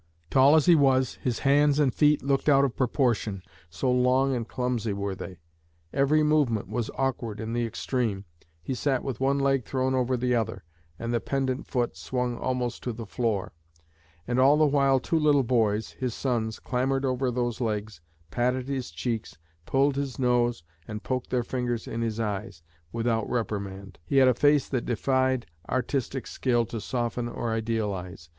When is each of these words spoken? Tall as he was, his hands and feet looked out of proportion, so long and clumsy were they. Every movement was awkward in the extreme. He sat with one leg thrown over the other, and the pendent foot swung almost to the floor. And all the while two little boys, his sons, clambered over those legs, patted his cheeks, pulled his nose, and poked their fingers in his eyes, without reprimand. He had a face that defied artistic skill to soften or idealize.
Tall 0.31 0.55
as 0.55 0.65
he 0.65 0.73
was, 0.73 1.19
his 1.21 1.37
hands 1.45 1.77
and 1.77 1.93
feet 1.93 2.23
looked 2.23 2.49
out 2.49 2.65
of 2.65 2.75
proportion, 2.75 3.43
so 3.69 3.91
long 3.91 4.35
and 4.35 4.47
clumsy 4.47 4.93
were 4.93 5.13
they. 5.13 5.37
Every 5.93 6.23
movement 6.23 6.67
was 6.67 6.89
awkward 6.95 7.39
in 7.39 7.53
the 7.53 7.67
extreme. 7.67 8.25
He 8.63 8.73
sat 8.73 9.03
with 9.03 9.19
one 9.19 9.37
leg 9.37 9.63
thrown 9.63 9.93
over 9.93 10.17
the 10.17 10.33
other, 10.33 10.63
and 10.97 11.13
the 11.13 11.19
pendent 11.19 11.67
foot 11.67 11.95
swung 11.95 12.35
almost 12.39 12.81
to 12.81 12.93
the 12.93 13.05
floor. 13.05 13.51
And 14.27 14.39
all 14.39 14.57
the 14.57 14.65
while 14.65 14.99
two 14.99 15.19
little 15.19 15.43
boys, 15.43 15.91
his 15.91 16.15
sons, 16.15 16.57
clambered 16.57 17.05
over 17.05 17.29
those 17.29 17.61
legs, 17.61 18.01
patted 18.31 18.67
his 18.67 18.89
cheeks, 18.89 19.37
pulled 19.67 19.97
his 19.97 20.17
nose, 20.17 20.63
and 20.87 21.03
poked 21.03 21.29
their 21.29 21.43
fingers 21.43 21.87
in 21.87 22.01
his 22.01 22.19
eyes, 22.19 22.63
without 22.91 23.29
reprimand. 23.29 23.99
He 24.03 24.17
had 24.17 24.27
a 24.27 24.33
face 24.33 24.67
that 24.69 24.83
defied 24.87 25.45
artistic 25.69 26.25
skill 26.25 26.65
to 26.65 26.81
soften 26.81 27.27
or 27.27 27.51
idealize. 27.53 28.29